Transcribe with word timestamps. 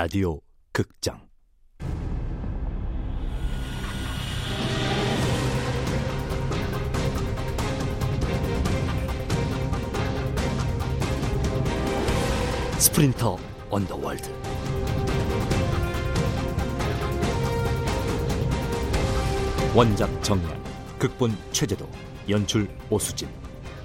라디오 0.00 0.38
극장. 0.70 1.20
스프린터 12.78 13.36
언더월드. 13.70 14.32
원작 19.74 20.22
정연 20.22 20.62
극본 21.00 21.36
최재도 21.50 21.88
연출 22.28 22.68
오수진. 22.88 23.28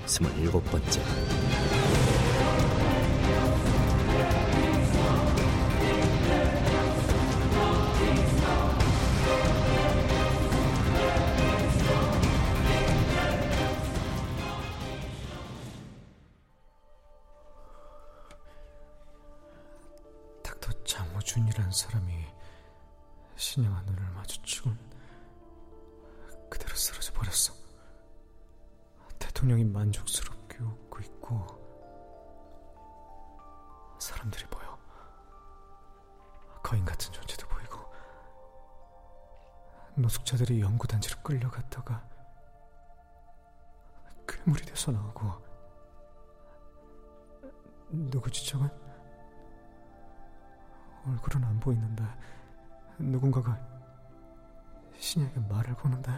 스물일곱 0.05 0.63
번째 0.65 1.01
대통령이 29.43 29.65
만족스럽게 29.65 30.57
웃고 30.59 30.99
있고 31.01 31.45
사람들이 33.99 34.45
보여. 34.45 34.77
거인 36.63 36.85
같은 36.85 37.11
존재도 37.11 37.45
보이고 37.49 37.77
노숙자들이 39.95 40.61
연구단지로 40.61 41.21
끌려갔다가 41.21 42.07
괴물이 44.25 44.63
돼서 44.63 44.93
나오고 44.93 45.29
누구지 47.91 48.47
저건? 48.47 48.71
얼굴은 51.05 51.43
안 51.43 51.59
보이는데 51.59 52.01
누군가가 52.97 53.59
신에게 54.97 55.37
말을 55.41 55.75
거는데 55.75 56.11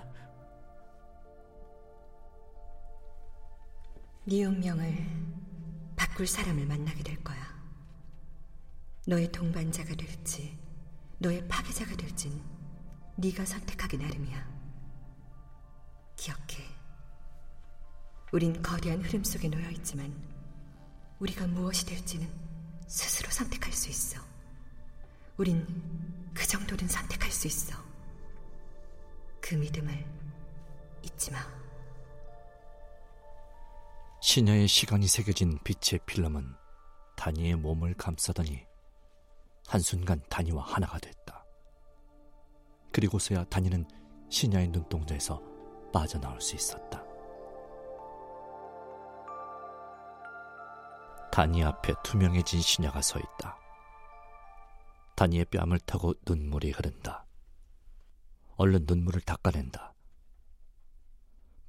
네 4.27 4.43
운명을 4.43 5.07
바꿀 5.95 6.25
사람을 6.25 6.65
만나게 6.65 7.03
될 7.03 7.23
거야. 7.23 7.37
너의 9.05 9.31
동반자가 9.31 9.93
될지, 9.93 10.57
너의 11.19 11.47
파괴자가 11.47 11.95
될진 11.95 12.43
네가 13.17 13.45
선택하기 13.45 13.99
나름이야. 13.99 14.55
기억해. 16.15 16.65
우린 18.33 18.59
거대한 18.63 18.99
흐름 19.03 19.23
속에 19.23 19.47
놓여 19.47 19.69
있지만 19.69 20.11
우리가 21.19 21.45
무엇이 21.45 21.85
될지는 21.85 22.27
스스로 22.87 23.29
선택할 23.29 23.71
수 23.71 23.89
있어. 23.89 24.19
우린 25.37 25.67
그 26.33 26.47
정도는 26.47 26.87
선택할 26.87 27.29
수 27.31 27.45
있어. 27.45 27.77
그 29.39 29.53
믿음을 29.53 30.03
잊지 31.03 31.29
마. 31.31 31.64
신야의 34.27 34.67
시간이 34.67 35.07
새겨진 35.07 35.59
빛의 35.63 35.99
필름은 36.07 36.51
다니의 37.15 37.57
몸을 37.57 37.93
감싸더니 37.93 38.65
한순간 39.67 40.19
다니와 40.31 40.63
하나가 40.63 40.97
됐다. 40.97 41.45
그리고서야 42.91 43.43
다니는 43.43 43.87
신야의 44.31 44.69
눈동자에서 44.69 45.39
빠져나올 45.93 46.41
수 46.41 46.55
있었다. 46.55 47.05
다니 51.31 51.63
앞에 51.63 51.93
투명해진 52.03 52.61
신야가 52.61 53.03
서 53.03 53.19
있다. 53.19 53.59
다니의 55.15 55.45
뺨을 55.45 55.77
타고 55.81 56.15
눈물이 56.25 56.71
흐른다. 56.71 57.27
얼른 58.57 58.85
눈물을 58.87 59.21
닦아낸다. 59.21 59.94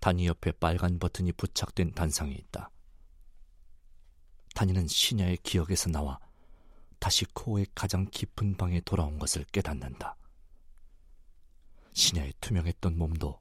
다니 0.07 0.29
옆에 0.29 0.53
빨간 0.53 1.01
버튼이 1.01 1.33
부착된 1.33 1.93
단상이 1.95 2.33
있다. 2.33 2.71
다니는 4.55 4.87
신야의 4.87 5.39
기억에서 5.39 5.91
나와 5.91 6.21
다시 7.01 7.25
코어의 7.35 7.67
가장 7.75 8.09
깊은 8.13 8.57
방에 8.57 8.81
돌아온 8.83 9.19
것을 9.19 9.43
깨닫는다. 9.47 10.15
신야의 11.93 12.35
투명했던 12.41 12.97
몸도 12.97 13.41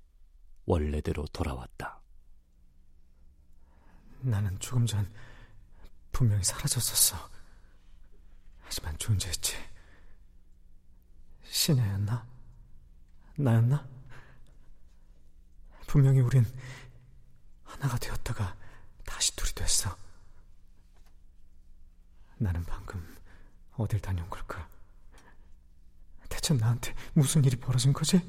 원래대로 0.65 1.27
돌아왔다. 1.27 2.01
나는 4.21 4.57
조금 4.57 4.87
전 4.87 5.13
분명히 6.11 6.43
사라졌었어. 6.43 7.29
하지만 8.61 8.97
존재했지. 8.97 9.53
신혜였나? 11.43 12.25
나였나? 13.37 13.94
분명히 15.95 16.19
우린 16.19 16.45
하나가 17.63 17.97
되었다가 17.97 18.57
다시 19.05 19.33
둘이 19.33 19.53
됐어. 19.53 19.97
나는 22.35 22.61
방금 22.65 23.15
어딜 23.77 24.01
다녀온 24.01 24.29
걸까? 24.29 24.67
대체 26.27 26.53
나한테 26.53 26.93
무슨 27.13 27.45
일이 27.45 27.55
벌어진 27.55 27.93
거지? 27.93 28.19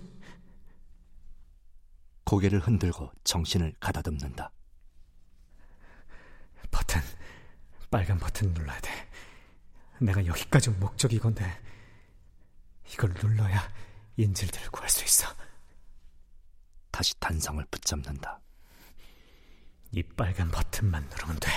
고개를 2.23 2.61
흔들고 2.61 3.11
정신을 3.25 3.75
가다듬는다. 3.81 4.53
버튼, 6.71 7.01
빨간 7.91 8.17
버튼 8.17 8.55
눌러야 8.55 8.81
돼. 8.81 8.93
내가 9.99 10.25
여기까지 10.25 10.71
온 10.71 10.79
목적이 10.79 11.19
건데 11.19 11.61
이걸 12.93 13.13
눌러야 13.15 13.61
인질들을 14.19 14.71
구할 14.71 14.89
수 14.89 15.05
있어. 15.05 15.46
다시 16.97 17.15
단상을 17.21 17.63
붙잡는다. 17.71 18.41
이 19.93 20.03
빨간 20.03 20.51
버튼만 20.51 21.07
누르면 21.11 21.39
돼. 21.41 21.51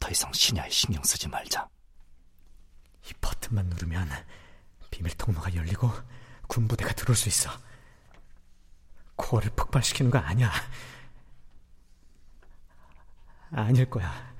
더 0.00 0.10
이상 0.10 0.32
신야에 0.32 0.68
신경 0.70 1.04
쓰지 1.04 1.28
말자. 1.28 1.68
이 3.04 3.12
버튼만 3.20 3.66
누르면 3.66 4.10
비밀 4.90 5.16
통로가 5.16 5.54
열리고 5.54 5.88
군부대가 6.48 6.94
들어올 6.94 7.14
수 7.14 7.28
있어. 7.28 7.48
코어를 9.14 9.50
폭발시키는 9.50 10.10
거 10.10 10.18
아니야. 10.18 10.50
아닐 13.52 13.88
거야. 13.88 14.34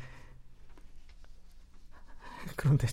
그런데 2.56 2.88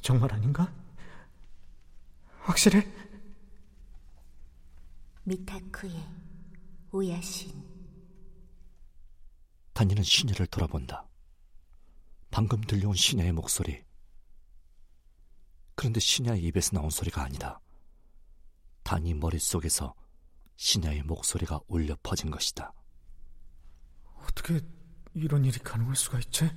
정말 0.00 0.32
아닌가? 0.32 0.72
확실해? 2.44 3.03
미타쿠의 5.26 5.94
오야신 6.92 7.64
다니는 9.72 10.02
신야를 10.02 10.46
돌아본다. 10.48 11.08
방금 12.30 12.60
들려온 12.60 12.94
신야의 12.94 13.32
목소리. 13.32 13.82
그런데 15.74 15.98
신야의 15.98 16.42
입에서 16.42 16.72
나온 16.72 16.90
소리가 16.90 17.22
아니다. 17.22 17.58
다니 18.82 19.14
머릿속에서 19.14 19.94
신야의 20.56 21.02
목소리가 21.04 21.58
울려 21.68 21.96
퍼진 22.02 22.30
것이다. 22.30 22.72
어떻게 24.16 24.60
이런 25.14 25.44
일이 25.46 25.58
가능할 25.58 25.96
수가 25.96 26.18
있지? 26.18 26.50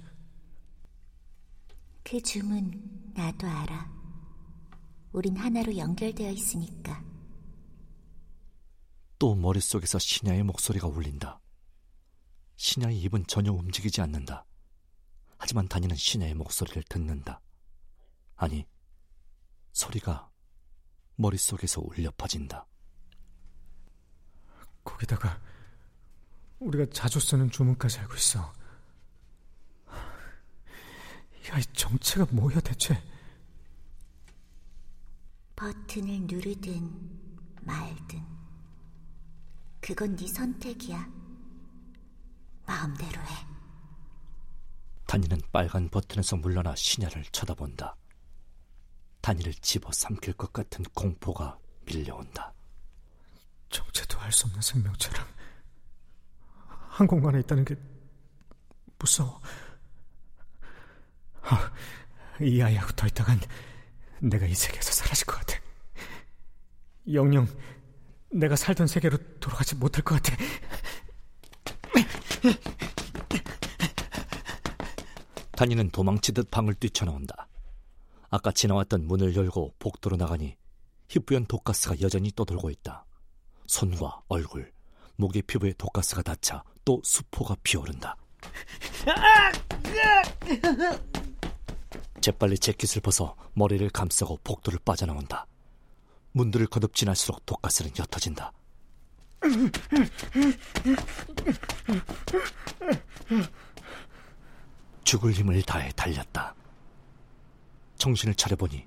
그 2.04 2.22
줌은 2.22 3.14
나도 3.14 3.48
알아. 3.48 3.90
우린 5.14 5.38
하나로 5.38 5.75
연결되어 5.78 6.30
있으니까. 6.31 7.06
또 9.19 9.36
머릿속에서 9.36 10.00
신야의 10.00 10.44
목소리가 10.44 10.88
울린다. 10.88 11.40
신야의 12.56 13.00
입은 13.02 13.25
전혀 13.28 13.52
움직이지 13.52 14.02
않는다. 14.02 14.46
하지만 15.38 15.68
다니는 15.68 15.96
신야의 15.96 16.34
목소리를 16.36 16.84
듣는다. 16.84 17.42
아니, 18.36 18.66
소리가 19.72 20.30
머릿속에서 21.16 21.81
울려 21.81 22.12
퍼진다. 22.18 22.66
거기다가 24.84 25.42
우리가 26.60 26.86
자주 26.92 27.19
쓰는 27.19 27.52
주문까지 27.52 28.00
알고 28.00 28.16
있어. 28.16 28.54
야, 31.50 31.60
이 31.60 31.64
정체가 31.74 32.28
뭐야 32.31 32.60
대체? 32.60 33.02
버튼을 35.56 36.22
누르든 36.28 37.58
말든 37.62 38.37
그건 39.88 40.18
네 40.18 40.28
선택이야. 40.28 41.10
마음대로 42.66 43.22
해. 43.22 43.48
단이는 45.06 45.39
빨간 45.54 45.88
버튼에서 45.88 46.36
물러나 46.36 46.75
신야를 46.75 47.24
쳐다본다. 47.31 47.95
단이를 49.22 49.54
집어 49.54 49.89
삼킬 49.94 50.34
것 50.34 50.51
같은 50.51 50.84
공포가 50.94 51.57
밀려온다. 51.86 52.54
정체도 53.69 54.19
알 54.19 54.30
수 54.34 54.48
없는 54.48 54.62
생명체랑 54.62 55.25
한 56.90 57.07
공간에 57.07 57.40
있다는 57.40 57.63
게 57.63 57.75
무서워. 59.00 59.42
아, 61.44 61.72
이 62.42 62.62
아이하고 62.62 62.92
더 62.92 63.07
있다간 63.07 63.40
내가 64.19 64.45
이 64.45 64.54
세계에서 64.54 64.92
사라질 64.92 65.25
것 65.25 65.38
같아. 65.38 65.57
영영 67.10 67.48
내가 68.32 68.56
살던 68.56 68.88
세계로 68.88 69.18
돌아가지 69.40 69.76
못할 69.76 70.04
것 70.04 70.22
같아. 70.22 70.36
단이는 75.56 75.90
도망치듯 75.90 76.52
방을 76.52 76.76
뛰쳐나온다. 76.76 77.48
아까 78.30 78.52
지나왔던 78.52 79.08
문을 79.08 79.36
열고 79.36 79.74
복도로 79.80 80.18
나가니 80.18 80.56
희뿌연 81.10 81.46
독가스가 81.46 82.02
여전히 82.02 82.32
떠돌고 82.36 82.70
있다. 82.70 83.06
손과 83.66 84.22
얼굴, 84.28 84.72
목의 85.16 85.42
피부에 85.44 85.74
독가스가 85.78 86.22
닿자 86.22 86.64
또 86.86 87.02
수포가 87.04 87.56
피어오른다. 87.64 88.16
재빨리 92.22 92.60
재킷을 92.60 93.02
벗어 93.02 93.36
머리를 93.54 93.90
감싸고 93.90 94.40
복도를 94.44 94.80
빠져나온다. 94.84 95.48
문들을 96.38 96.68
거듭 96.68 96.94
지날수록 96.94 97.45
독가스는 97.45 97.92
옅어진다. 97.98 98.54
죽을 105.04 105.31
힘을 105.31 105.62
다해 105.63 105.92
달렸다. 105.95 106.54
정신을 107.98 108.36
차려보니 108.36 108.86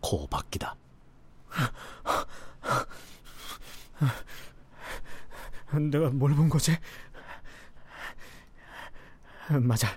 코밖이다. 0.00 0.76
내가 5.90 6.10
뭘 6.10 6.34
본 6.34 6.48
거지? 6.48 6.76
맞아. 9.60 9.88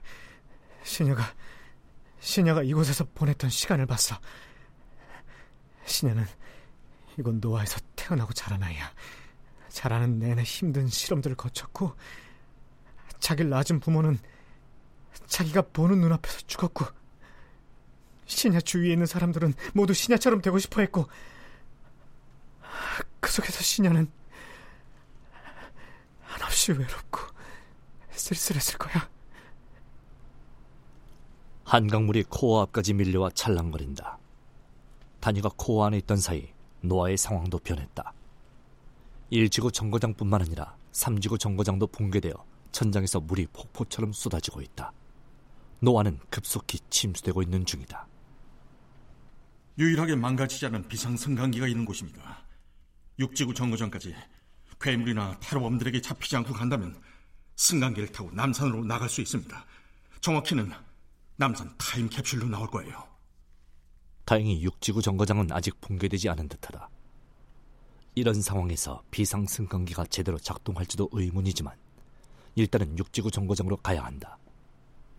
신녀가 0.84 1.24
신녀가 2.20 2.64
이곳에서 2.64 3.06
보냈던 3.14 3.50
시간을 3.50 3.86
봤어. 3.86 4.20
신녀는 5.86 6.26
이곳 7.18 7.36
노아에서 7.36 7.80
태어나고 7.96 8.34
자란 8.34 8.64
아이야. 8.64 8.92
자라는 9.70 10.20
내내 10.20 10.44
힘든 10.44 10.88
실험들을 10.88 11.36
거쳤고 11.36 11.96
자기를 13.20 13.50
낳은 13.50 13.80
부모는 13.80 14.20
자기가 15.28 15.62
보는 15.74 16.02
눈앞에서 16.02 16.40
죽었고 16.48 16.86
신야 18.26 18.60
주위에 18.60 18.92
있는 18.92 19.06
사람들은 19.06 19.54
모두 19.74 19.94
신야처럼 19.94 20.42
되고 20.42 20.58
싶어 20.58 20.82
했고 20.82 21.08
그 23.20 23.32
속에서 23.32 23.62
신야는 23.62 24.12
한없이 26.24 26.72
외롭고 26.72 27.20
쓸쓸했을 28.12 28.78
거야. 28.78 29.10
한강물이 31.66 32.24
코어 32.30 32.62
앞까지 32.64 32.94
밀려와 32.94 33.30
찰랑거린다. 33.32 34.18
단이가 35.20 35.50
코어 35.56 35.86
안에 35.86 35.98
있던 36.00 36.18
사이 36.18 36.52
노아의 36.82 37.18
상황도 37.18 37.60
변했다. 37.60 38.14
1지구 39.32 39.74
정거장뿐만 39.74 40.42
아니라 40.42 40.76
3지구 40.92 41.40
정거장도 41.40 41.88
붕괴되어 41.88 42.34
천장에서 42.72 43.20
물이 43.20 43.48
폭포처럼 43.54 44.12
쏟아지고 44.14 44.62
있다. 44.62 44.92
노아는 45.80 46.20
급속히 46.30 46.80
침수되고 46.90 47.42
있는 47.42 47.66
중이다. 47.66 48.08
유일하게 49.78 50.16
망가지지 50.16 50.66
않은 50.68 50.88
비상승강기가 50.88 51.68
있는 51.68 51.86
곳입니다. 51.86 52.46
육지구 53.20 53.54
정거장까지 53.54 54.14
괴물이나 54.80 55.40
테러범들에게 55.40 56.02
잡히지 56.02 56.36
않고 56.38 56.54
간다면 56.54 57.00
승강기를 57.56 58.10
타고 58.10 58.32
남산으로 58.32 58.84
나갈 58.84 59.08
수 59.10 59.22
있습니다. 59.22 59.66
정확히는 60.20 60.72
남산 61.38 61.74
타임캡슐로 61.78 62.48
나올 62.48 62.68
거예요. 62.68 63.11
다행히 64.32 64.62
육지구 64.64 65.02
정거장은 65.02 65.52
아직 65.52 65.82
붕괴되지 65.82 66.30
않은 66.30 66.48
듯하다. 66.48 66.90
이런 68.16 68.42
상황에서 68.42 69.04
비상승강기가 69.12 70.06
제대로 70.06 70.40
작동할지도 70.40 71.10
의문이지만 71.12 71.76
일단은 72.56 72.98
육지구 72.98 73.30
정거장으로 73.30 73.76
가야 73.76 74.06
한다. 74.06 74.38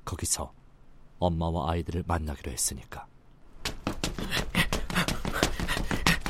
거기서 0.06 0.54
엄마와 1.18 1.72
아이들을 1.72 2.04
만나기로 2.06 2.52
했으니까. 2.52 3.06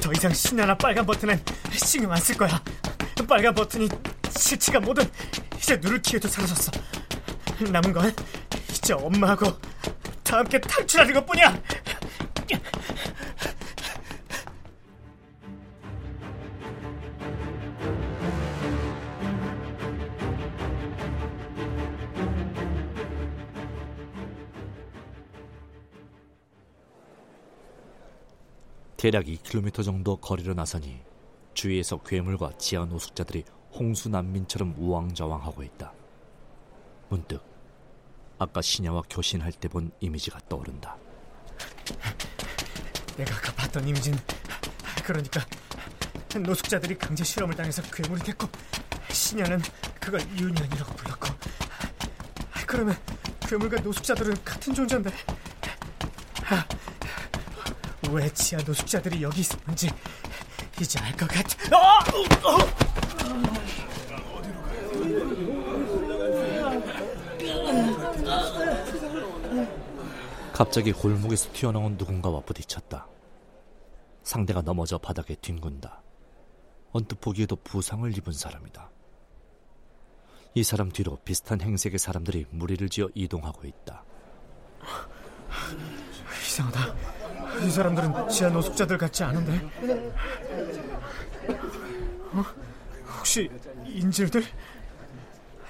더 0.02 0.12
이상 0.12 0.32
신나나 0.32 0.76
빨간 0.76 1.06
버튼은 1.06 1.40
신경 1.74 2.10
안 2.10 2.18
쓸 2.18 2.36
거야. 2.36 2.60
빨간 3.28 3.54
버튼이 3.54 3.88
실체가 4.36 4.80
뭐든 4.80 5.08
이제 5.56 5.76
누를 5.76 6.02
기회도 6.02 6.26
사라졌어. 6.26 6.72
남은 7.60 7.92
건 7.92 8.12
이제 8.70 8.92
엄마하고 8.92 9.56
다 10.24 10.38
함께 10.38 10.60
탈출하는 10.60 11.14
것뿐이야. 11.14 11.62
대략 29.02 29.24
2km 29.24 29.84
정도 29.84 30.16
거리로 30.16 30.54
나서니 30.54 31.00
주위에서 31.54 31.98
괴물과 32.04 32.52
지하 32.56 32.84
노숙자들이 32.84 33.42
홍수 33.72 34.08
난민처럼 34.08 34.76
우왕좌왕하고 34.78 35.64
있다. 35.64 35.92
문득 37.08 37.42
아까 38.38 38.62
신야와 38.62 39.02
교신할 39.10 39.50
때 39.54 39.66
본 39.68 39.90
이미지가 39.98 40.38
떠오른다. 40.48 40.96
내가 43.16 43.36
아까 43.36 43.52
봤던 43.54 43.86
이미지는 43.88 44.18
그러니까 45.04 45.44
노숙자들이 46.38 46.96
강제 46.96 47.24
실험을 47.24 47.54
당해서 47.54 47.82
괴물이 47.82 48.22
됐고 48.22 48.48
신야는 49.10 49.60
그걸 50.00 50.20
유니언이라고 50.38 50.94
불렀고 50.94 51.28
그러면 52.66 52.96
괴물과 53.40 53.80
노숙자들은 53.82 54.44
같은 54.44 54.74
존재인데 54.74 55.12
왜 58.10 58.28
지하 58.32 58.62
노숙자들이 58.62 59.22
여기 59.22 59.40
있었는지 59.40 59.90
이제 60.80 60.98
알 61.00 61.12
것 61.16 61.28
같아. 61.28 61.76
어! 61.76 61.98
어! 62.48 63.72
갑자기 70.52 70.92
골목에서 70.92 71.50
튀어나온 71.52 71.96
누군가와 71.96 72.40
부딪혔다. 72.40 73.06
상대가 74.22 74.60
넘어져 74.60 74.98
바닥에 74.98 75.34
뒹군다. 75.36 76.02
언뜻 76.92 77.20
보기에도 77.20 77.56
부상을 77.56 78.16
입은 78.16 78.32
사람이다. 78.32 78.90
이 80.54 80.62
사람 80.62 80.90
뒤로 80.90 81.16
비슷한 81.24 81.60
행색의 81.60 81.98
사람들이 81.98 82.46
무리를 82.50 82.86
지어 82.90 83.08
이동하고 83.14 83.66
있다. 83.66 84.04
이상하다. 86.46 87.64
이 87.64 87.70
사람들은 87.70 88.28
지하 88.28 88.50
노숙자들 88.50 88.98
같지 88.98 89.24
않은데? 89.24 89.70
어? 92.32 92.44
혹시 93.18 93.50
인질들? 93.86 94.44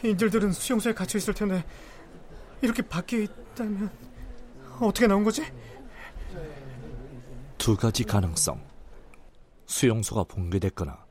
인질들은 0.03 0.53
수용소에 0.53 0.93
갇혀 0.93 1.19
있을 1.19 1.35
텐데 1.35 1.65
이렇게 2.61 2.83
밖에 2.83 3.23
있다면 3.23 4.12
어떻게 4.87 5.07
나온 5.07 5.25
거지? 5.25 5.45
두 7.59 7.77
가지 7.77 8.05
가능성. 8.05 8.61
수용소가 9.67 10.25
붕괴됐거나 10.25 11.05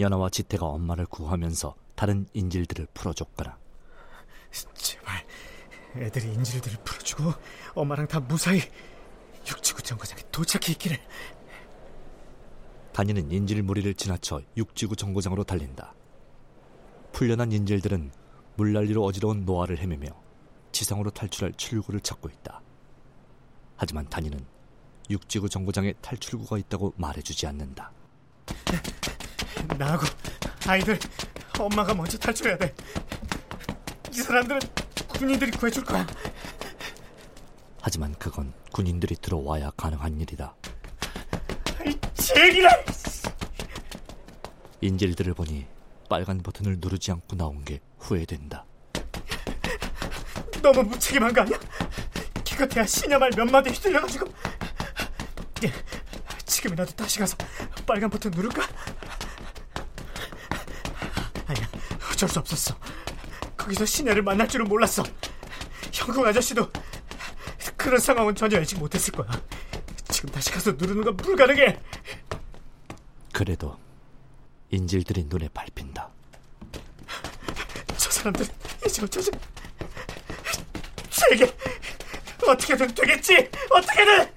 연아와 0.00 0.28
지태가 0.28 0.66
엄마를 0.66 1.06
구하면서 1.06 1.74
다른 1.94 2.26
인질들을 2.34 2.88
풀어줬거나 2.92 3.56
제발 4.74 5.24
애들이 5.96 6.32
인질들을 6.34 6.78
풀어주고 6.84 7.32
엄마랑 7.74 8.06
다 8.08 8.20
무사히 8.20 8.60
육지구 9.48 9.82
정거장에 9.82 10.22
도착해 10.32 10.72
있기를 10.72 10.98
다니는 12.92 13.30
인질 13.30 13.62
무리를 13.62 13.94
지나쳐 13.94 14.40
육지구 14.56 14.96
정거장으로 14.96 15.44
달린다. 15.44 15.94
풀려난 17.12 17.52
인질들은 17.52 18.12
물난리로 18.56 19.04
어지러운 19.04 19.44
노아를 19.44 19.78
헤매며 19.78 20.08
지상으로 20.72 21.10
탈출할 21.10 21.54
출구를 21.54 22.00
찾고 22.00 22.28
있다. 22.28 22.63
하지만 23.76 24.08
다니는 24.08 24.44
육지구 25.10 25.48
정거장에 25.48 25.94
탈출구가 26.00 26.58
있다고 26.58 26.94
말해주지 26.96 27.46
않는다. 27.46 27.92
나하고 29.78 30.06
아이들 30.66 30.98
엄마가 31.58 31.94
먼저 31.94 32.16
탈출해야 32.18 32.56
돼. 32.58 32.74
이 34.12 34.16
사람들은 34.16 34.60
군인들이 35.08 35.50
구해줄 35.52 35.84
거야. 35.84 36.06
하지만 37.80 38.14
그건 38.14 38.52
군인들이 38.72 39.16
들어와야 39.16 39.70
가능한 39.76 40.20
일이다. 40.20 40.54
제기라! 42.14 42.70
인질들을 44.80 45.34
보니 45.34 45.66
빨간 46.08 46.38
버튼을 46.38 46.78
누르지 46.80 47.12
않고 47.12 47.36
나온 47.36 47.64
게 47.64 47.80
후회된다. 47.98 48.64
너무 50.62 50.82
무책임한 50.82 51.32
거 51.34 51.42
아니야? 51.42 51.58
기껏해야 52.54 52.86
신야말 52.86 53.30
몇 53.36 53.44
마디 53.46 53.70
휘둘려가지고 53.70 54.26
예, 55.64 55.72
지금이라도 56.46 56.92
다시 56.92 57.18
가서 57.18 57.36
빨간 57.84 58.08
버튼 58.08 58.30
누를까? 58.30 58.62
아니야 61.46 61.68
어쩔 62.12 62.28
수 62.28 62.38
없었어 62.38 62.76
거기서 63.56 63.84
신야를 63.84 64.22
만날 64.22 64.48
줄은 64.48 64.66
몰랐어 64.68 65.02
형국 65.92 66.24
아저씨도 66.26 66.70
그런 67.76 67.98
상황은 67.98 68.34
전혀 68.34 68.58
예측 68.58 68.78
못했을 68.78 69.12
거야 69.12 69.28
지금 70.08 70.30
다시 70.30 70.50
가서 70.52 70.72
누르는 70.72 71.02
건 71.02 71.16
불가능해 71.16 71.80
그래도 73.32 73.76
인질들이 74.70 75.24
눈에 75.28 75.48
밟힌다. 75.48 76.08
저 77.96 78.10
사람들 78.10 78.46
이제 78.86 79.02
어쩌지? 79.02 79.30
제게 81.10 81.46
어떻게든 82.48 82.94
되겠지 82.94 83.50
어떻게든 83.70 84.32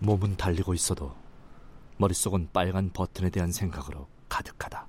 몸은 0.00 0.36
달리고 0.36 0.74
있어도 0.74 1.14
머릿속은 1.96 2.50
빨간 2.52 2.90
버튼에 2.92 3.30
대한 3.30 3.50
생각으로 3.50 4.08
가득하다. 4.28 4.86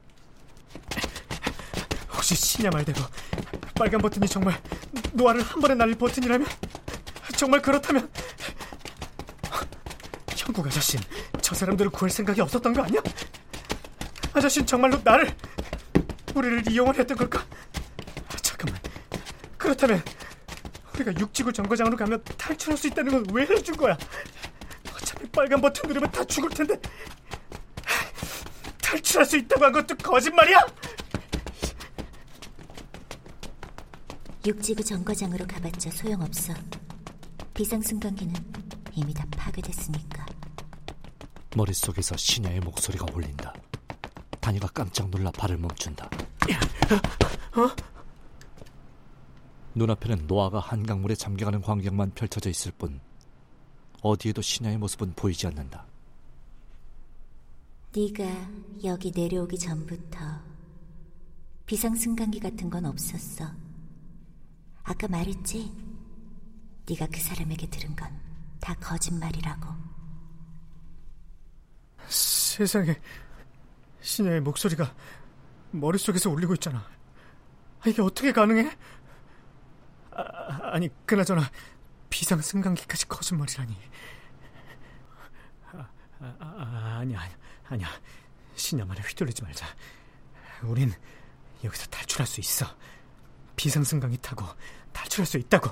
혹시 2.13 2.35
신야 2.35 2.69
말대로 2.69 3.01
빨간 3.73 3.99
버튼이 4.01 4.27
정말 4.27 4.61
노아를 5.13 5.41
한 5.41 5.59
번에 5.59 5.73
날릴 5.73 5.95
버튼이라면 5.95 6.47
정말 7.35 7.61
그렇다면 7.61 8.09
형국 10.35 10.67
아저씨는 10.67 11.03
저 11.41 11.55
사람들을 11.55 11.89
구할 11.91 12.09
생각이 12.09 12.41
없었던 12.41 12.73
거 12.73 12.83
아니야? 12.83 13.01
아저씨는 14.33 14.67
정말로 14.67 14.99
나를 15.03 15.35
우리를 16.35 16.71
이용을 16.71 16.97
했던 16.97 17.17
걸까? 17.17 17.43
잠깐만 18.41 18.79
그렇다면 19.57 20.03
우리가 20.99 21.19
육지구 21.19 21.53
정거장으로 21.53 21.95
가면 21.97 22.23
탈출할 22.37 22.77
수 22.77 22.87
있다는 22.87 23.11
건 23.23 23.35
왜 23.35 23.43
해준 23.45 23.75
거야? 23.77 23.97
어차피 24.95 25.27
빨간 25.29 25.61
버튼 25.61 25.87
누르면 25.87 26.11
다 26.11 26.23
죽을 26.25 26.49
텐데 26.49 26.75
탈출할 28.81 29.25
수 29.25 29.37
있다고 29.37 29.65
한 29.65 29.71
것도 29.71 29.95
거짓말이야? 29.95 30.59
육지구 34.45 34.83
정거장으로 34.83 35.45
가봤자 35.45 35.91
소용없어. 35.91 36.53
비상승강기는 37.53 38.33
이미 38.95 39.13
다 39.13 39.25
파괴됐으니까. 39.37 40.25
머릿속에서 41.55 42.15
신야의 42.17 42.61
목소리가 42.61 43.05
울린다. 43.13 43.53
다니가 44.39 44.69
깜짝 44.69 45.09
놀라 45.09 45.29
발을 45.31 45.57
멈춘다. 45.57 46.09
눈앞에는 49.75 50.27
노아가 50.27 50.59
한강물에 50.59 51.15
잠겨가는 51.15 51.61
광경만 51.61 52.11
펼쳐져 52.11 52.49
있을 52.49 52.71
뿐 52.71 52.99
어디에도 54.01 54.41
신야의 54.41 54.77
모습은 54.77 55.13
보이지 55.15 55.47
않는다. 55.47 55.85
네가 57.95 58.23
여기 58.83 59.11
내려오기 59.15 59.57
전부터 59.57 60.17
비상승강기 61.65 62.39
같은 62.39 62.69
건 62.69 62.85
없었어. 62.85 63.45
아까 64.83 65.07
말했지? 65.07 65.71
네가 66.87 67.07
그 67.07 67.19
사람에게 67.19 67.67
들은 67.69 67.95
건 67.95 68.29
다 68.59 68.73
거짓말이라고. 68.75 69.67
세상에 72.07 72.99
신야의 74.01 74.41
목소리가 74.41 74.93
머릿속에서 75.71 76.29
울리고 76.29 76.53
있잖아. 76.55 76.79
아, 77.79 77.89
이게 77.89 78.01
어떻게 78.01 78.31
가능해? 78.31 78.75
아, 80.19 80.71
아니 80.73 80.89
그나저나 81.05 81.49
비상 82.09 82.41
승강기까지 82.41 83.07
거짓말이라니. 83.07 83.77
아, 85.71 85.87
아, 86.19 86.35
아, 86.39 86.97
아니야 87.01 87.21
아니야 87.69 87.87
신야 88.55 88.85
말에 88.85 89.01
휘둘리지 89.01 89.43
말자. 89.43 89.65
우린 90.63 90.93
여기서 91.63 91.87
탈출할 91.87 92.27
수 92.27 92.39
있어. 92.41 92.65
비상 93.55 93.83
승강기 93.83 94.17
타고 94.21 94.45
탈출할 94.91 95.25
수 95.25 95.37
있다고. 95.37 95.69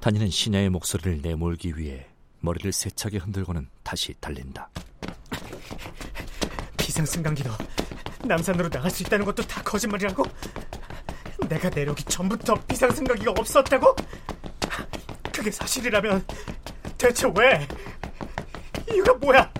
다니는 0.00 0.30
신야의 0.30 0.70
목소리를 0.70 1.22
내몰기 1.22 1.76
위해 1.78 2.08
머리를 2.40 2.72
세차게 2.72 3.18
흔들고는 3.18 3.68
다시 3.82 4.14
달린다. 4.20 4.68
비상 6.76 7.06
승강기도 7.06 7.50
남산으로 8.24 8.68
나갈 8.68 8.90
수 8.90 9.02
있다는 9.02 9.24
것도 9.24 9.42
다 9.44 9.62
거짓말이라고? 9.62 10.24
내가 11.48 11.68
내려오기 11.68 12.04
전부터 12.04 12.54
비상승강기가 12.66 13.32
없었다고? 13.32 13.96
그게 15.32 15.50
사실이라면 15.50 16.24
대체 16.96 17.26
왜? 17.36 17.66
이유가 18.90 19.14
뭐야? 19.14 19.52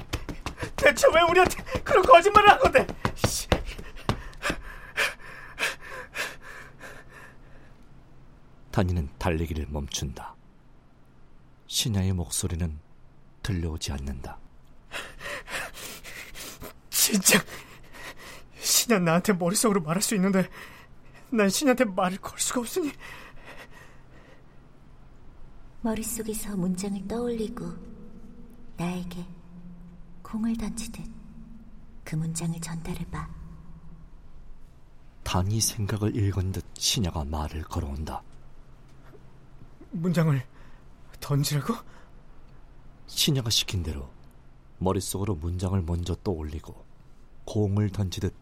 대체 0.76 1.07
왜 1.14 1.23
우리한테 1.23 1.62
그런 1.83 2.02
거짓말을 2.04 2.50
한 2.50 2.59
건데? 2.59 2.87
씨. 3.26 3.49
다니는 8.71 9.09
달리기를 9.19 9.66
멈춘다. 9.69 10.35
신야의 11.66 12.12
목소리는 12.12 12.78
들려오지 13.43 13.93
않는다. 13.93 14.38
진짜 16.90 17.38
신야 18.59 18.99
나한테 18.99 19.35
머릿속으로 19.35 19.81
말할 19.83 20.02
수 20.02 20.14
있는데 20.14 20.49
난 21.35 21.49
신야한테 21.49 21.85
말을 21.85 22.19
걸 22.19 22.38
수가 22.38 22.61
없으니 22.61 22.93
머릿속에서 25.81 26.57
문장을 26.57 27.09
떠올리고 27.09 27.73
나에게 28.76 29.26
공을 30.23 30.57
던지듯 30.57 31.05
그 32.05 32.14
문장을 32.14 32.61
전달해봐. 32.61 33.29
단이 35.25 35.61
생각을 35.61 36.14
읽은 36.14 36.53
듯 36.53 36.64
신야가 36.75 37.25
말을 37.25 37.64
걸어온다. 37.64 38.23
문장을 39.91 40.41
던지라고? 41.19 41.75
신야가 43.09 43.50
시킨 43.50 43.83
대로 43.83 44.09
머릿속으로 44.79 45.35
문장을 45.35 45.83
먼저 45.83 46.14
떠올리고 46.14 46.85
공을 47.45 47.91
던지듯 47.91 48.33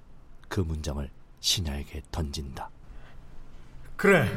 그 0.50 0.60
문장을 0.60 1.08
신야에게 1.40 2.02
던진다. 2.10 2.70
그래 4.02 4.28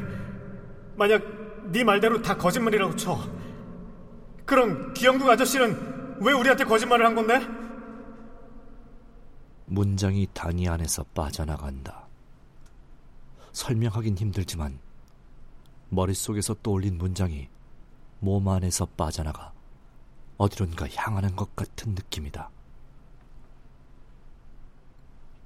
만약 0.96 1.24
네 1.72 1.84
말대로 1.84 2.22
다 2.22 2.38
거짓말이라고 2.38 2.96
쳐 2.98 3.18
그럼 4.46 4.94
기영국 4.94 5.28
아저씨는 5.28 6.18
왜 6.22 6.34
우리한테 6.34 6.66
거짓말을 6.66 7.04
한 7.04 7.16
건데? 7.16 7.40
문장이 9.66 10.28
단위 10.36 10.70
안에서 10.70 11.04
빠져나간다. 11.16 12.06
설명하긴 13.54 14.20
힘들지만 14.20 14.78
머릿속에서 15.90 16.54
떠올린 16.62 17.00
문장이 17.00 17.50
몸 18.20 18.48
안에서 18.48 18.86
빠져나가 18.86 19.52
어디론가 20.38 20.90
향하는 20.90 21.36
것 21.36 21.56
같은 21.56 21.96
느낌이다. 21.96 22.52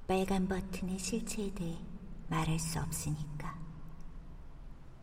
빨간 0.06 0.46
버튼의 0.46 0.98
실체에 0.98 1.50
대해 1.54 1.78
말할 2.28 2.58
수 2.58 2.78
없으니까. 2.78 3.69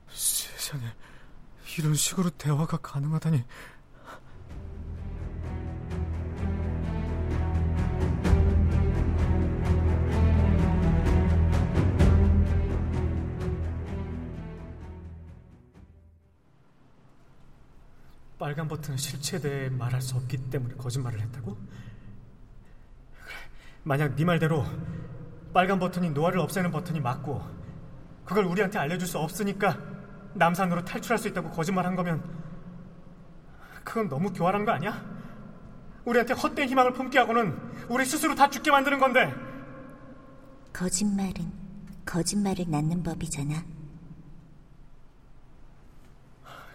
세상에 0.09 0.83
이런 1.77 1.93
식으로 1.93 2.29
대화가 2.31 2.77
가능하다니 2.77 3.43
빨간 18.39 18.67
버튼은 18.67 18.97
실체에 18.97 19.39
대해 19.39 19.69
말할 19.69 20.01
수 20.01 20.15
없기 20.15 20.49
때문에 20.49 20.75
거짓말을 20.75 21.19
했다고? 21.19 21.57
만약 23.83 24.15
네 24.15 24.25
말대로 24.25 24.65
빨간 25.53 25.79
버튼이 25.79 26.11
노아를 26.11 26.39
없애는 26.39 26.71
버튼이 26.71 26.99
맞고 26.99 27.41
그걸 28.25 28.45
우리한테 28.45 28.77
알려줄 28.77 29.07
수 29.07 29.17
없으니까 29.17 29.96
남산으로 30.37 30.83
탈출할 30.85 31.17
수 31.17 31.27
있다고 31.27 31.49
거짓말한 31.51 31.95
거면 31.95 32.23
그건 33.83 34.09
너무 34.09 34.31
교활한 34.33 34.65
거 34.65 34.71
아니야? 34.71 35.03
우리한테 36.05 36.33
헛된 36.33 36.69
희망을 36.69 36.93
품게 36.93 37.17
하고는 37.19 37.57
우리 37.89 38.05
스스로 38.05 38.35
다 38.35 38.49
죽게 38.49 38.71
만드는 38.71 38.99
건데. 38.99 39.33
거짓말은 40.73 41.51
거짓말을 42.05 42.65
낳는 42.69 43.03
법이잖아. 43.03 43.63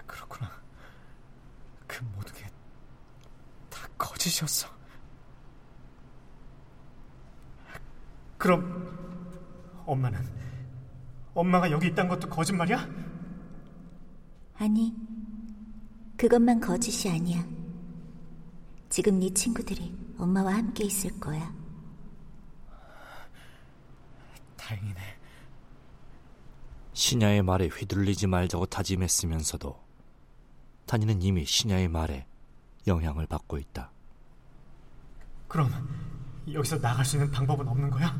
그렇구나. 0.06 0.50
그 1.86 2.02
모든 2.14 2.34
게 2.34 2.46
다 3.70 3.88
거짓이었어. 3.96 4.68
그럼 8.36 8.88
엄마는 9.86 10.20
엄마가 11.34 11.70
여기 11.70 11.86
있다는 11.88 12.10
것도 12.10 12.28
거짓말이야? 12.28 12.86
아니, 14.62 14.94
그것만 16.16 16.60
거짓이 16.60 17.10
아니야. 17.10 17.44
지금 18.88 19.18
네 19.18 19.28
친구들이 19.34 19.92
엄마와 20.16 20.54
함께 20.54 20.84
있을 20.84 21.18
거야. 21.18 21.52
다행이네. 24.56 25.00
신야의 26.92 27.42
말에 27.42 27.66
휘둘리지 27.66 28.28
말자고 28.28 28.66
다짐했으면서도 28.66 29.82
단이는 30.86 31.20
이미 31.22 31.44
신야의 31.44 31.88
말에 31.88 32.24
영향을 32.86 33.26
받고 33.26 33.58
있다. 33.58 33.90
그럼 35.48 35.72
여기서 36.52 36.80
나갈 36.80 37.04
수 37.04 37.16
있는 37.16 37.28
방법은 37.32 37.66
없는 37.66 37.90
거야? 37.90 38.16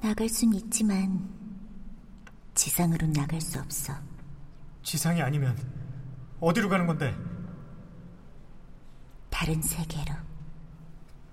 나갈 0.00 0.28
순 0.28 0.54
있지만 0.54 1.28
지상으로 2.54 3.08
나갈 3.08 3.40
수 3.40 3.58
없어. 3.58 4.10
지상이 4.82 5.22
아니면 5.22 5.56
어디로 6.40 6.68
가는 6.68 6.86
건데? 6.86 7.14
다른 9.28 9.60
세계로. 9.62 10.14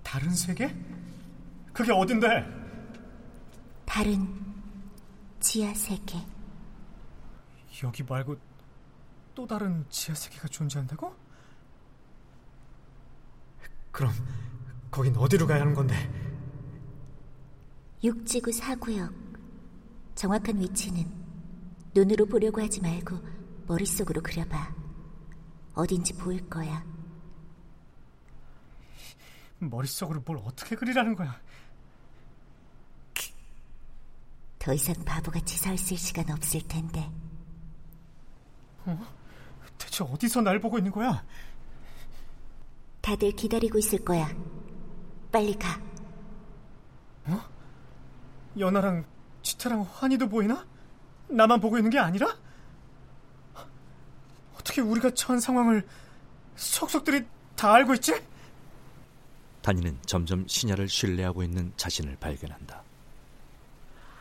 다른 0.02 0.30
세계? 0.30 0.74
그게 1.72 1.92
어딘데? 1.92 2.46
다른 3.84 4.26
지하 5.40 5.72
세계. 5.74 6.18
여기 7.84 8.02
말고 8.02 8.36
또 9.34 9.46
다른 9.46 9.84
지하 9.88 10.14
세계가 10.14 10.48
존재한다고? 10.48 11.14
그럼 13.92 14.12
거긴 14.90 15.16
어디로 15.16 15.46
가야 15.46 15.60
하는 15.60 15.74
건데? 15.74 15.94
육지구 18.02 18.52
사구역. 18.52 19.12
정확한 20.14 20.58
위치는 20.58 21.04
눈으로 21.94 22.26
보려고 22.26 22.60
하지 22.60 22.80
말고 22.80 23.37
머릿속으로 23.68 24.22
그려봐. 24.22 24.74
어딘지 25.74 26.14
보일 26.14 26.48
거야. 26.48 26.84
머릿속으로 29.58 30.22
뭘 30.24 30.38
어떻게 30.44 30.74
그리라는 30.74 31.14
거야? 31.14 31.38
더 34.58 34.72
이상 34.72 34.94
바보같이 35.04 35.56
서 35.58 35.72
있을 35.72 35.96
시간 35.96 36.30
없을 36.30 36.60
텐데. 36.66 37.10
대체 39.76 40.02
어디서 40.02 40.40
날 40.40 40.60
보고 40.60 40.78
있는 40.78 40.90
거야? 40.90 41.24
다들 43.00 43.32
기다리고 43.32 43.78
있을 43.78 44.04
거야. 44.04 44.28
빨리 45.30 45.54
가. 45.54 45.80
연아랑 48.58 49.04
치타랑 49.42 49.82
환희도 49.82 50.28
보이나? 50.28 50.66
나만 51.28 51.60
보고 51.60 51.76
있는 51.76 51.90
게 51.90 51.98
아니라? 51.98 52.36
어떻게 54.78 54.80
우리가 54.82 55.10
처한 55.10 55.40
상황을 55.40 55.86
속속들이 56.56 57.24
다 57.56 57.74
알고 57.74 57.94
있지? 57.94 58.22
단이는 59.62 59.98
점점 60.06 60.46
신야를 60.46 60.88
신뢰하고 60.88 61.42
있는 61.42 61.72
자신을 61.76 62.16
발견한다. 62.20 62.82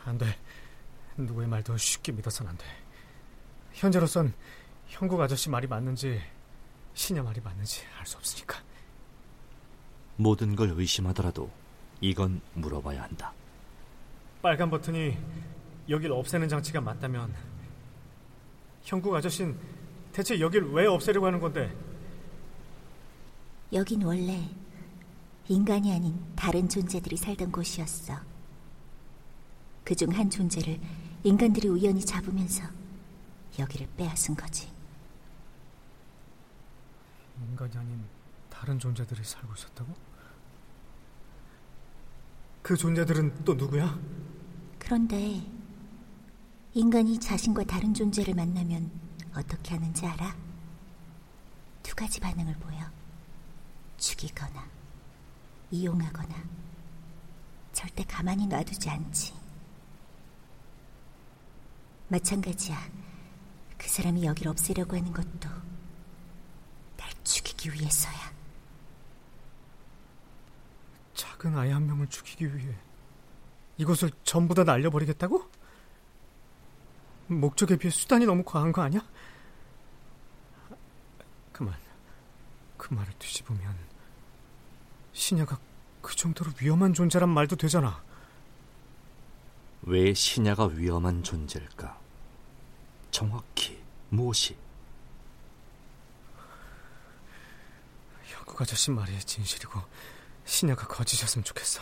안 0.05 0.17
돼. 0.17 0.25
누구의 1.15 1.47
말도 1.47 1.77
쉽게 1.77 2.11
믿어선 2.11 2.47
안 2.47 2.57
돼. 2.57 2.65
현재로선 3.73 4.33
형국 4.87 5.21
아저씨 5.21 5.49
말이 5.49 5.67
맞는지 5.67 6.21
신야 6.93 7.21
말이 7.21 7.39
맞는지 7.41 7.83
알 7.99 8.05
수 8.05 8.17
없으니까. 8.17 8.57
모든 10.15 10.55
걸 10.55 10.71
의심하더라도 10.71 11.51
이건 12.01 12.41
물어봐야 12.53 13.03
한다. 13.03 13.33
빨간 14.41 14.69
버튼이 14.69 15.17
여길 15.89 16.11
없애는 16.11 16.49
장치가 16.49 16.81
맞다면 16.81 17.33
형국 18.83 19.13
아저씨는 19.15 19.76
대체 20.17 20.39
여길 20.39 20.63
왜 20.71 20.87
없애려고 20.87 21.27
하는 21.27 21.39
건데? 21.39 21.71
여긴 23.71 24.01
원래 24.01 24.49
인간이 25.47 25.93
아닌 25.93 26.19
다른 26.35 26.67
존재들이 26.67 27.15
살던 27.17 27.51
곳이었어. 27.51 28.15
그 29.85 29.93
중 29.93 30.09
한 30.11 30.27
존재를 30.27 30.79
인간들이 31.23 31.67
우연히 31.67 32.03
잡으면서 32.03 32.63
여기를 33.59 33.87
빼앗은 33.95 34.35
거지. 34.35 34.67
인간이 37.51 37.77
아닌 37.77 38.03
다른 38.49 38.79
존재들이 38.79 39.23
살고 39.23 39.53
있었다고? 39.53 39.93
그 42.63 42.75
존재들은 42.75 43.43
또 43.45 43.53
누구야? 43.53 43.99
그런데 44.79 45.43
인간이 46.73 47.19
자신과 47.19 47.65
다른 47.65 47.93
존재를 47.93 48.33
만나면 48.33 48.89
어떻게 49.37 49.75
하는지 49.75 50.05
알아? 50.05 50.35
두 51.83 51.95
가지 51.95 52.19
반응을 52.19 52.55
보여. 52.55 52.79
죽이거나 53.97 54.67
이용하거나 55.71 56.35
절대 57.71 58.03
가만히 58.03 58.47
놔두지 58.47 58.89
않지. 58.89 59.33
마찬가지야. 62.07 62.77
그 63.77 63.87
사람이 63.87 64.25
여길 64.25 64.47
없애려고 64.47 64.95
하는 64.95 65.11
것도 65.11 65.49
날 66.97 67.09
죽이기 67.23 67.73
위해서야. 67.73 68.33
작은 71.13 71.55
아이 71.57 71.69
한 71.69 71.85
명을 71.85 72.07
죽이기 72.07 72.55
위해 72.55 72.75
이곳을 73.77 74.11
전부 74.23 74.55
다 74.55 74.63
날려버리겠다고? 74.63 75.56
목적에 77.27 77.75
비해 77.77 77.91
수단이 77.91 78.25
너무 78.25 78.43
과한 78.43 78.71
거 78.71 78.81
아니야? 78.81 79.01
그만, 81.51 81.75
그 82.77 82.93
말을 82.93 83.13
뒤집으면 83.19 83.75
신야가 85.13 85.59
그 86.01 86.15
정도로 86.15 86.51
위험한 86.61 86.93
존재란 86.93 87.29
말도 87.29 87.55
되잖아. 87.55 88.01
왜 89.81 90.13
신야가 90.13 90.67
위험한 90.67 91.23
존재일까? 91.23 91.99
정확히 93.11 93.81
무엇이? 94.09 94.55
형국 98.25 98.61
아저씨 98.61 98.91
말이 98.91 99.17
진실이고 99.19 99.81
신야가 100.45 100.87
거짓이었으면 100.87 101.43
좋겠어. 101.43 101.81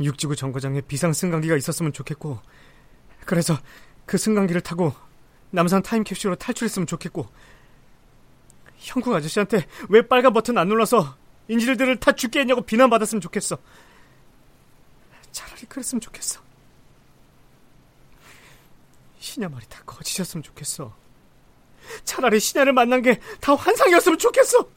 육지구 0.00 0.34
정거장에 0.34 0.80
비상 0.80 1.12
승강기가 1.12 1.56
있었으면 1.56 1.92
좋겠고 1.92 2.40
그래서 3.24 3.58
그 4.06 4.18
승강기를 4.18 4.60
타고 4.62 4.92
남산 5.50 5.82
타임캡슐로 5.82 6.36
탈출했으면 6.36 6.86
좋겠고 6.86 7.28
형국 8.78 9.14
아저씨한테 9.14 9.66
왜 9.88 10.06
빨간 10.06 10.32
버튼 10.32 10.58
안 10.58 10.68
눌러서 10.68 11.16
인질들을 11.48 12.00
다 12.00 12.12
죽게 12.12 12.40
했냐고 12.40 12.60
비난받았으면 12.62 13.20
좋겠어. 13.20 13.56
차라리 15.32 15.62
그랬으면 15.66 16.00
좋겠어. 16.00 16.40
신야 19.18 19.48
말이 19.48 19.66
다 19.68 19.82
거짓이었으면 19.86 20.42
좋겠어. 20.42 20.94
차라리 22.04 22.40
신야를 22.40 22.72
만난 22.72 23.02
게 23.02 23.20
다 23.40 23.54
환상이었으면 23.54 24.18
좋겠어. 24.18 24.68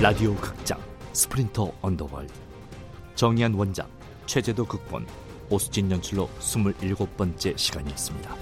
라디오 0.00 0.32
극장 0.36 0.78
스프린터 1.12 1.72
언더월드 1.82 2.32
정의한 3.16 3.52
원작 3.54 3.90
최재도 4.26 4.64
극본 4.64 5.04
오수진 5.50 5.90
연출로 5.90 6.28
27번째 6.38 7.58
시간이었습니다. 7.58 8.36